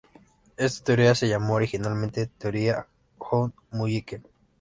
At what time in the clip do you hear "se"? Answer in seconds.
1.13-1.27